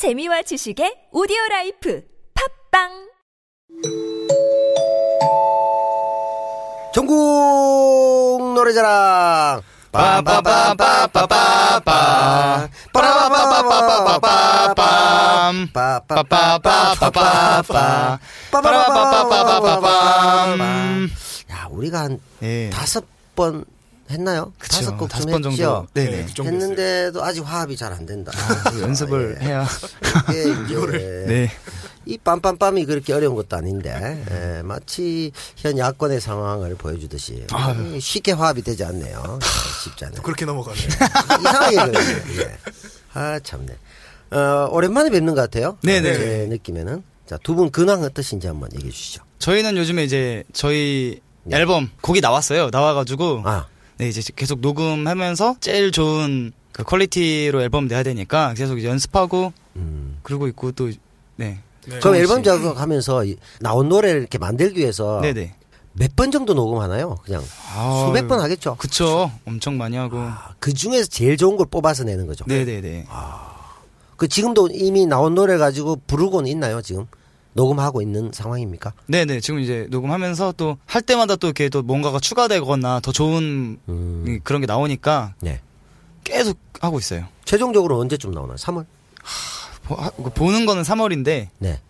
[0.00, 2.00] 재미와 지식의 오디오 라이프
[2.32, 2.88] 팟빵
[6.94, 9.60] 전국 노래자랑
[9.92, 11.90] 빠빠빠빠빠빠빠.
[12.94, 18.18] 빠라바바바바바밤 빠빠빠빠빠빠빠.
[18.50, 20.60] 빠라바바바바밤.
[21.52, 22.70] 야 우리가 한 예.
[22.72, 23.04] 다섯
[23.36, 23.66] 번
[24.10, 24.52] 했나요?
[24.58, 24.76] 그쵸.
[24.78, 25.42] 다섯 곡 다섯 좀 번.
[25.42, 25.86] 정도.
[25.94, 26.10] 네네.
[26.10, 26.62] 네, 그 정도 했어요.
[26.70, 28.32] 했는데도 아직 화합이 잘 안 된다.
[28.70, 29.46] 그 연습을 예.
[29.46, 29.66] 해야.
[30.30, 31.50] 이제 네.
[32.06, 37.46] 이 빰빰빰이 그렇게 어려운 것도 아닌데 예, 마치 현 야권의 상황을 보여주듯이
[38.00, 39.38] 쉽게 화합이 되지 않네요.
[39.84, 40.22] 쉽지 않아요.
[40.22, 40.86] 그렇게 넘어가네요.
[41.40, 41.98] 이상하게.
[42.40, 42.58] 예.
[43.14, 43.76] 아 참네.
[44.32, 45.76] 어, 오랜만에 뵙는 것 같아요.
[45.82, 46.14] 네네.
[46.14, 49.22] 제 느낌에는 자 두 분 근황 어떠신지 한번 얘기해 주시죠.
[49.38, 51.20] 저희는 요즘에 이제 저희
[51.50, 52.70] 앨범 곡이 나왔어요.
[52.72, 53.42] 나와가지고.
[53.44, 53.66] 아
[54.00, 60.18] 네, 이제 계속 녹음하면서 제일 좋은 그 퀄리티로 앨범 내야 되니까 계속 연습하고 음.
[60.22, 60.86] 그러고 있고 또,
[61.36, 61.60] 네.
[61.86, 61.98] 네.
[61.98, 62.44] 그럼 앨범 씨.
[62.44, 65.54] 작업하면서 이- 나온 노래를 이렇게 만들기 위해서 네네.
[65.92, 67.16] 몇번 정도 녹음하나요?
[67.24, 67.42] 그냥
[67.76, 68.76] 아유, 수백 번 하겠죠.
[68.76, 69.30] 그쵸.
[69.44, 70.16] 엄청 많이 하고.
[70.18, 72.44] 아, 그 중에서 제일 좋은 걸 뽑아서 내는 거죠.
[72.48, 73.06] 네네네.
[74.16, 76.80] 그 지금도 이미 나온 노래 가지고 부르고는 있나요?
[76.80, 77.06] 지금
[77.52, 78.92] 녹음하고 있는 상황입니까?
[79.06, 79.40] 네네.
[79.40, 84.24] 지금 이제 녹음하면서 또 할 때마다 또 이렇게 또 뭔가가 추가되거나 더 좋은 음.
[84.28, 85.60] 이- 그런 게 나오니까 네.
[86.24, 87.26] 계속 하고 있어요.
[87.44, 88.56] 최종적으로 언제쯤 나오나요?
[88.56, 88.86] 3월?
[89.84, 91.80] 보, 하- 그 보는 거는 3월인데 네.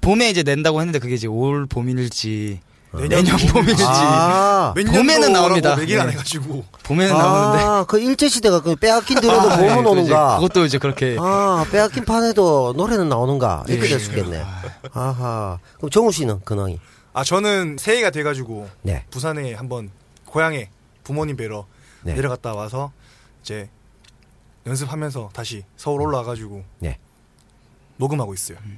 [0.00, 2.60] 봄에 이제 낸다고 했는데 그게 이제 올 봄일지
[2.92, 5.80] 내년 내년 봄일지 아, 몇 봄에는 나옵니다.
[5.80, 6.12] 얘기를 안 네.
[6.14, 10.36] 해가지고 봄에는 나오는데 아, 그 일제시대가 그 빼앗긴 들어도 아, 봄은 네, 오는가?
[10.36, 13.62] 그것도 이제 그렇게 아, 빼앗긴 판에도 노래는 나오는가?
[13.68, 13.88] 이렇게 네.
[13.90, 14.44] 될수 있겠네.
[14.92, 15.58] 아하.
[15.76, 16.80] 그럼 정우 씨는 근황이?
[17.12, 19.04] 아 저는 새해가 돼가지고 네.
[19.10, 19.90] 부산에 한번
[20.26, 20.70] 고향에
[21.04, 21.66] 부모님 뵈러
[22.02, 22.14] 네.
[22.14, 22.92] 내려갔다 와서
[23.42, 23.68] 이제
[24.66, 26.98] 연습하면서 다시 서울 올라와가지고 네.
[28.00, 28.58] 녹음하고 있어요.
[28.66, 28.70] 이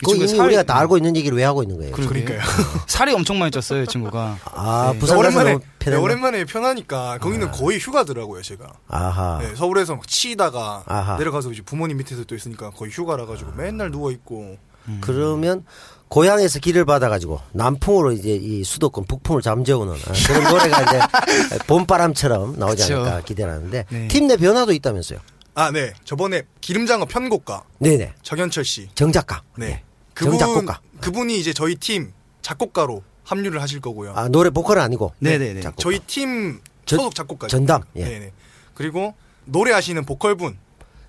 [0.00, 1.92] 그거 친구가 이미 살이- 우리가 다 알고 있는 얘기를 왜 하고 있는 거예요?
[1.92, 2.38] 그러니까요.
[2.86, 4.38] 살이 엄청 많이 쪘어요, 이 친구가.
[4.44, 4.98] 아, 네.
[4.98, 6.02] 부산 오랜만에 네, 편했나?
[6.04, 8.72] 오랜만에 편하니까 거기는 거의 휴가더라고요 제가.
[8.88, 9.38] 아하.
[9.40, 11.16] 네, 서울에서 막 치다가 아하.
[11.16, 14.56] 내려가서 이제 부모님 밑에서 또 있으니까 거의 휴가라 가지고 맨날 누워 있고
[15.00, 15.64] 그러면
[16.08, 22.82] 고향에서 길을 받아가지고 남풍으로 이제 이 수도권 북풍을 잠재우는 아, 그런 노래가 이제 봄바람처럼 나오지
[22.82, 22.96] 그쵸.
[23.00, 24.08] 않을까 기대를 하는데 네.
[24.08, 25.20] 팀내 변화도 있다면서요?
[25.60, 28.14] 아 네 저번에 기름장어 편곡가 네네.
[28.22, 29.42] 정현철 씨 정작가.
[29.56, 29.82] 네.
[30.14, 30.80] 그분, 정작곡가.
[31.00, 32.12] 그분이 이제 저희 팀
[32.42, 34.12] 작곡가로 합류를 하실 거고요.
[34.16, 35.12] 아, 노래 보컬은 아니고.
[35.20, 35.60] 네네네.
[35.60, 35.82] 작곡가.
[35.82, 37.46] 저희 팀 전- 소속 작곡가.
[37.48, 38.04] 전담, 예.
[38.04, 38.32] 네네.
[38.74, 40.58] 그리고 노래하시는 보컬분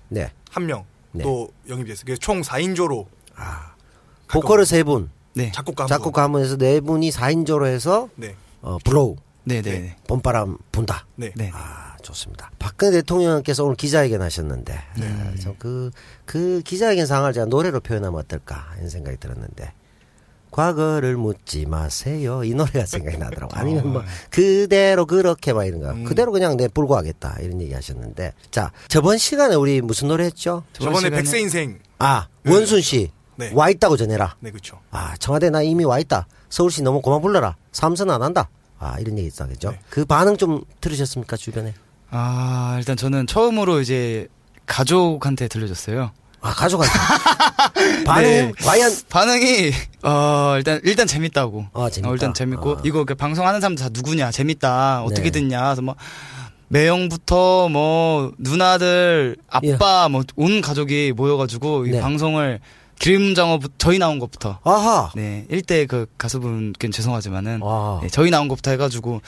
[0.08, 0.30] 네.
[0.50, 1.24] 한 명 네.
[1.24, 2.04] 또 영입됐어요.
[2.06, 3.06] 그래서 총 4인조로
[4.28, 5.50] 보컬을 세 분, 네.
[5.52, 8.28] 작곡가 한 작곡가 한 분에서 네 분이 4인조로 해서 분.
[8.28, 8.34] 네.
[8.62, 9.16] 어, 블로우.
[9.44, 9.96] 네네 네.
[10.06, 11.04] 봄바람 분다.
[11.16, 11.32] 네.
[11.34, 11.50] 네.
[11.52, 12.50] 아, 좋습니다.
[12.58, 15.90] 박근혜 대통령께서 오늘 기자회견 하셨는데, 아, 참 그,
[16.24, 19.72] 그 기자회견 상황을 제가 노래로 표현하면 어떨까, 이런 생각이 들었는데,
[20.50, 22.44] 과거를 묻지 마세요.
[22.44, 23.56] 이 노래가 생각이 나더라고.
[23.56, 25.90] 아니면 뭐, 그대로 그렇게 막 이런 거.
[25.92, 26.04] 음.
[26.04, 27.38] 그대로 그냥 내 불고 하겠다.
[27.40, 28.34] 이런 얘기 하셨는데.
[28.50, 30.64] 자, 저번 시간에 우리 무슨 노래 했죠?
[30.74, 31.78] 저번에 시간에- 백세 인생.
[31.98, 33.10] 아, 원순 씨.
[33.36, 33.50] 네.
[33.54, 34.36] 와 있다고 전해라.
[34.40, 34.78] 네, 그렇죠.
[34.90, 36.26] 아, 청와대 나 이미 와 있다.
[36.50, 37.56] 서울시 너무 고만 불러라.
[37.72, 38.50] 삼선 안 한다.
[38.78, 39.70] 아, 이런 얘기 있었겠죠.
[39.70, 39.80] 네.
[39.88, 41.72] 그 반응 좀 들으셨습니까, 주변에?
[42.12, 44.28] 아, 일단 저는 처음으로 이제
[44.66, 46.12] 가족한테 들려줬어요.
[46.42, 46.90] 아, 가져가죠.
[48.04, 48.52] 반응, 네.
[48.62, 51.66] 과연, 반응이 어 일단 일단 재밌다고.
[51.72, 52.12] 어, 재밌다.
[52.12, 52.82] 일단 재밌고 아.
[52.84, 55.40] 이거 그 방송하는 사람들 다 누구냐 재밌다 어떻게 네.
[55.40, 55.94] 듣냐 그래서 뭐
[56.68, 62.00] 매형부터 뭐 누나들 아빠 뭐온 가족이 모여가지고 이 네.
[62.00, 62.60] 방송을
[62.98, 65.12] 기름장어 저희 나온 것부터 아하.
[65.14, 68.00] 네 1대 그 가수분께 죄송하지만은 아.
[68.02, 69.22] 네, 저희 나온 것부터 해가지고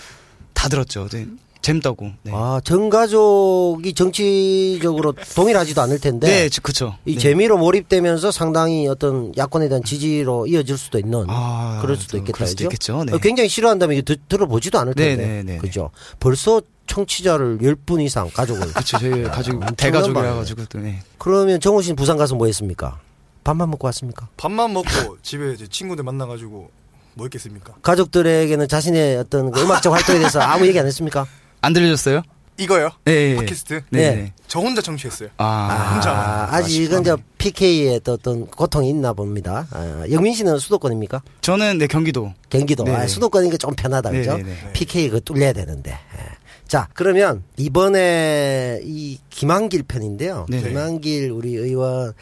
[0.53, 1.09] 다 들었죠.
[1.09, 1.27] 네,
[1.65, 2.11] 재밌다고.
[2.23, 2.33] 네.
[2.35, 6.27] 아, 전 가족이 정치적으로 동일하지도 않을 텐데.
[6.27, 6.97] 네, 저- 그쵸.
[7.07, 7.19] 이 네.
[7.21, 12.37] 재미로 몰입되면서 상당히 어떤 야권에 대한 지지로 이어질 수도 있는 아, 그럴 수도 또 있겠다.
[12.37, 12.65] 그럴 수도?
[12.65, 13.05] 있겠죠.
[13.05, 13.15] 네.
[13.15, 15.27] 어, 굉장히 싫어한다면 이거 드- 들어보지도 않을 네, 텐데.
[15.27, 15.91] 네, 네, 그죠?
[16.21, 18.61] 벌써 청취자를 10분 이상 가족을.
[18.75, 18.99] 그쵸.
[18.99, 20.35] 저희 가족 대가족이라.
[20.35, 21.01] 가지고 또 네.
[21.19, 23.01] 그러면 정우 씨는 부산 가서 뭐 했습니까?
[23.43, 24.29] 밥만 먹고 왔습니까?
[24.37, 26.71] 밥만 먹고 집에 이제 친구들 만나 가지고
[27.15, 27.73] 뭐 했겠습니까?
[27.83, 31.27] 가족들에게는 자신의 어떤 그 음악적 활동에 대해서 아무 얘기 안 했습니까?
[31.65, 32.23] 안 들려줬어요?
[32.57, 32.91] 이거요?
[33.05, 33.35] 네.
[33.35, 33.83] 팟캐스트?
[33.91, 33.99] 네.
[33.99, 34.15] 네.
[34.15, 34.33] 네.
[34.47, 35.31] 저 혼자 청취했어요.
[35.39, 36.11] 아, 혼자.
[36.13, 39.67] 아, 아직은 저 PK의 또 어떤 고통이 있나 봅니다.
[39.71, 41.23] 아, 영민 씨는 수도권입니까?
[41.41, 42.33] 저는 네 경기도.
[42.51, 42.85] 경기도.
[42.85, 42.97] 네네.
[42.97, 44.37] 아, 수도권이니까 좀 편하다, 그죠?
[44.37, 44.73] 네네네.
[44.73, 45.91] PK 그 뚫려야 되는데.
[45.91, 46.45] 예.
[46.69, 50.47] 자, 그러면 이번에 이 김한길 편인데요.
[50.49, 50.69] 네네.
[50.69, 52.15] 김한길 우리 의원이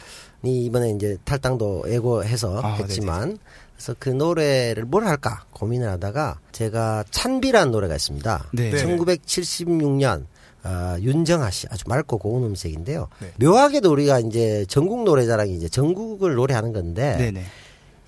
[0.65, 3.37] 이번에 이제 탈당도 예고해서 아, 했지만
[3.83, 8.49] 그래서 그 노래를 뭘 할까 고민을 하다가 제가 찬비라는 노래가 있습니다.
[8.53, 8.71] 네.
[8.71, 8.81] 네.
[8.81, 10.25] 1976년
[10.63, 13.09] 아, 윤정아 씨 아주 맑고 고운 음색인데요.
[13.19, 13.33] 네.
[13.45, 17.43] 묘하게도 우리가 이제 전국 노래자랑이 이제 전국을 노래하는 건데 네네.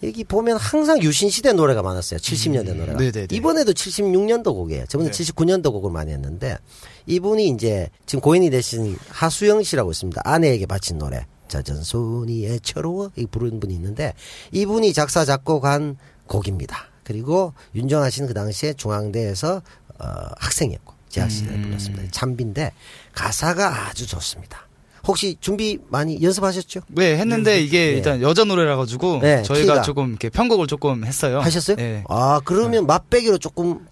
[0.04, 2.22] 여기 보면 항상 유신 시대 노래가 많았어요.
[2.22, 2.98] 70년대 노래가.
[2.98, 3.28] 네네네.
[3.32, 4.86] 이번에도 76년도 곡이에요.
[4.88, 5.24] 저번에 네.
[5.24, 6.58] 79년도 곡을 많이 했는데
[7.06, 10.22] 이분이 이제 지금 고인이 되신 하수영 씨라고 있습니다.
[10.24, 11.26] 아내에게 바친 노래.
[11.48, 14.14] 젖은 손이 애처로워 이 부르는 분이 있는데
[14.52, 15.98] 이분이 작사 작곡한
[16.28, 16.86] 곡입니다.
[17.04, 19.62] 그리고 윤정아 씨는 그 당시에 중앙대에서
[20.00, 20.06] 어,
[20.38, 22.04] 학생이었고 재학 시절에 불렀습니다.
[22.12, 22.72] 참비인데
[23.14, 24.68] 가사가 아주 좋습니다.
[25.08, 26.82] 혹시 준비 많이 연습하셨죠?
[26.88, 27.92] 네, 했는데 이게 네.
[27.92, 29.82] 일단 여자 노래라 가지고 네, 저희가 키가.
[29.84, 31.40] 조금 이렇게 편곡을 조금 했어요.
[31.42, 31.76] 하셨어요?
[31.78, 32.04] 네.
[32.10, 33.86] 아 그러면 맛배기로 조금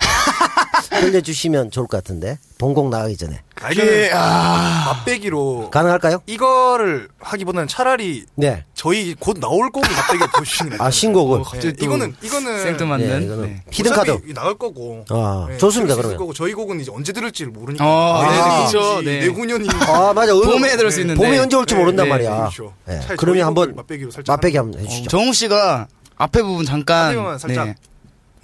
[1.00, 6.22] 들려주시면 좋을 것 같은데 본곡 나가기 전에 아, 이게 맛배기로 가능할까요?
[6.26, 8.66] 이거를 하기보다는 차라리 네.
[8.74, 10.90] 저희 곧 나올 곡을 맛배기 보여주시는 게 아.
[10.90, 11.40] 신곡을.
[11.40, 13.22] 어, 갑자기 네, 또 이거는 이거는 생뚱맞는.
[13.22, 13.64] 예, 이거는 네.
[13.72, 14.22] 히든 카드.
[14.34, 15.06] 나갈 거고.
[15.10, 16.18] 아, 네, 좋습니다, 그러면.
[16.18, 17.86] 거고 저희 곡은 이제 언제 들을지를 모르니까.
[17.86, 19.02] 어, 네, 내년인지 그렇죠.
[19.02, 19.20] 네.
[19.22, 20.34] 내후년이 아 맞아.
[20.34, 21.02] 음, 봄에 들을 수 네.
[21.04, 21.24] 있는데.
[21.24, 22.38] 봄이 언제 올지 네, 모른단 네, 말이야.
[22.38, 22.74] 그렇죠.
[22.86, 23.00] 네.
[23.18, 25.10] 그러면 한번 곡을 맛배기로 살짝 맛배기 한번 해주시죠.
[25.10, 25.88] 정우 씨가
[26.18, 27.76] 앞에 부분 잠깐 살짝.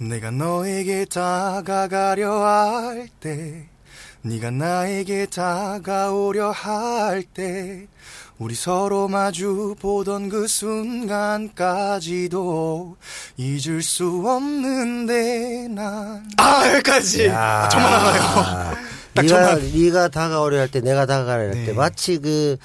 [0.00, 0.08] 네.
[0.08, 3.68] 내가 너에게 다가가려 할 때,
[4.22, 7.86] 네가 나에게 다가오려 할 때,
[8.38, 11.06] 우리 서로 마주 보던 그 순간까지도
[13.36, 16.26] 잊을 수 없는데 난.
[16.38, 17.26] 아 여기까지.
[17.26, 17.68] 야.
[17.70, 18.76] 정말 알아요.
[19.14, 19.72] 딱 네가 저만.
[19.72, 21.72] 네가 다가오려 할 때 내가 다가오려 할때 네.
[21.72, 22.56] 마치 그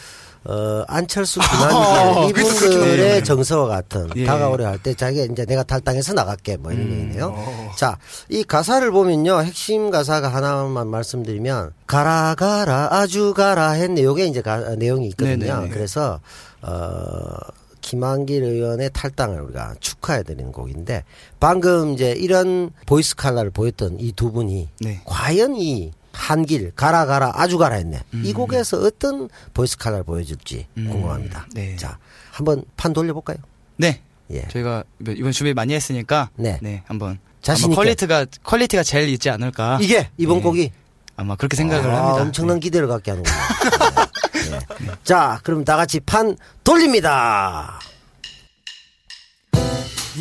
[0.48, 2.66] 어, 안철수 어, 김한길 그렇죠, 그렇죠.
[2.68, 3.24] 이분들의 네.
[3.24, 4.26] 정서와 같은 예.
[4.26, 7.34] 다가오려 할 때 자기가 이제 내가 탈당해서 나갈게 뭐 이런 얘기네요.
[7.36, 7.72] 어.
[7.76, 7.98] 자,
[8.30, 9.42] 이 가사를 보면요.
[9.42, 14.04] 핵심 가사가 하나만 말씀드리면 가라 가라 아주 가라 했네.
[14.04, 15.38] 요게 이제 가- 내용이 있거든요.
[15.56, 15.70] 네네네.
[15.70, 16.20] 그래서
[16.62, 17.36] 어
[17.82, 21.04] 김한길 의원의 탈당을 우리가 축하해 드리는 곡인데
[21.40, 25.02] 방금 이제 이런 보이스 칼라를 보였던 이 두 분이 네.
[25.06, 28.00] 과연 이 한길 가라 가라 아주 가라 했네.
[28.14, 30.90] 이 곡에서 어떤 보이스 칼라를 보여줄지 음.
[30.90, 31.46] 궁금합니다.
[31.54, 31.76] 네.
[31.76, 31.98] 자,
[32.32, 33.38] 한번 판 돌려볼까요?
[33.78, 34.02] 네.
[34.32, 34.48] 예.
[34.48, 36.58] 저희가 이번 준비 많이 했으니까 네.
[36.62, 37.76] 네, 한번 자신 아마 있게.
[37.84, 39.78] quality가 quality가 제일 있지 않을까.
[39.82, 40.44] 이게 이번 네.
[40.44, 40.72] 곡이
[41.18, 42.24] 아마 그렇게 생각을 아, 합니다.
[42.24, 43.36] 엄청난 기대를 갖게 하는군요.
[44.80, 44.92] 네.
[45.04, 47.80] 자, 그럼 다 같이 판 돌립니다.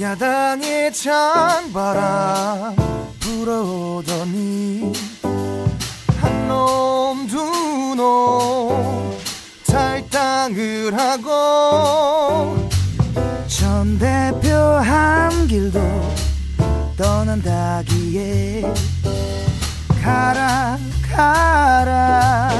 [0.00, 2.74] 야당의 찬바람
[21.14, 22.50] 가라.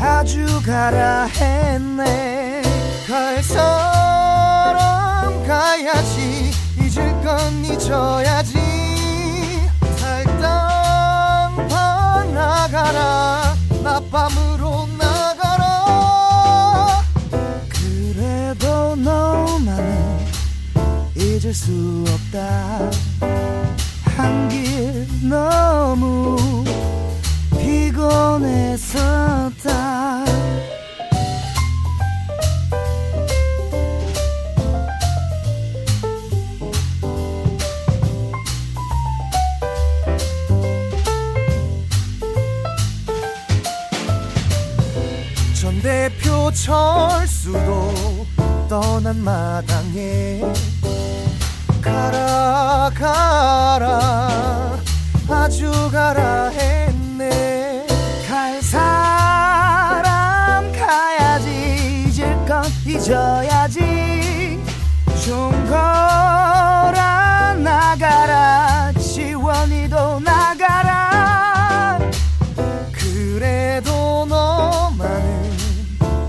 [0.00, 2.62] 아주 가라 했네.
[3.06, 6.52] 갈 사람 가야지.
[6.80, 8.58] 잊을 건 잊어야지.
[9.98, 11.68] 탈당판
[12.34, 13.54] 나가라.
[13.82, 17.02] 낮밤으로 나가라.
[17.68, 20.18] 그래도 너만은
[21.16, 22.88] 잊을 수 없다.
[24.16, 26.64] 한길 너무
[27.98, 29.74] 피곤했었다.
[45.60, 48.26] 전 대표 철수도
[48.68, 50.40] 떠난 마당에
[51.82, 54.78] 가라 가라
[55.28, 56.87] 아주 가라 했
[63.08, 64.60] 건 잊어야지.
[65.24, 66.34] 종거라
[67.54, 71.98] 나가라 지원이도 나가라.
[72.92, 75.56] 그래도 너만은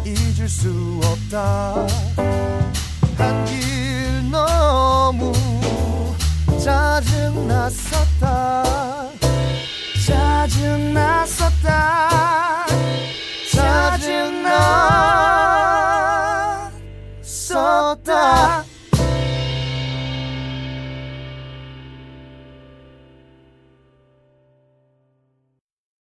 [0.05, 1.85] 잊을 수 없다.
[3.17, 5.33] 한길 너무
[6.63, 8.19] 짜증났었다